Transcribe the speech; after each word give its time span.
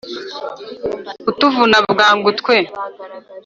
utuvuna 1.29 1.77
bwangu 1.91 2.29
twe 2.39 2.57